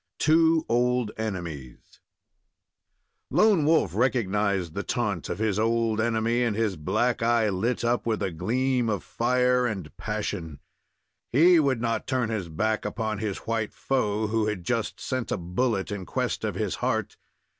TWO 0.17 0.65
OLD 0.67 1.11
ENEMIES 1.19 1.99
Lone 3.29 3.65
Wolf 3.65 3.93
recognized 3.93 4.73
the 4.73 4.81
taunt 4.81 5.29
of 5.29 5.37
his 5.37 5.59
old 5.59 6.01
enemy, 6.01 6.41
and 6.41 6.55
his 6.55 6.75
black 6.75 7.21
eye 7.21 7.49
lit 7.49 7.83
up 7.85 8.03
with 8.07 8.23
a 8.23 8.31
gleam 8.31 8.89
of 8.89 9.03
fire 9.03 9.67
and 9.67 9.95
passion. 9.97 10.59
He 11.31 11.59
would 11.59 11.81
not 11.81 12.07
turn 12.07 12.31
his 12.31 12.49
back 12.49 12.83
upon 12.83 13.19
his 13.19 13.37
white 13.45 13.75
foe, 13.75 14.25
who 14.25 14.47
had 14.47 14.63
just 14.63 14.99
sent 14.99 15.31
a 15.31 15.37
bullet 15.37 15.91
in 15.91 16.07
quest 16.07 16.43
of 16.43 16.55
his 16.55 16.73
heart. 16.81 17.15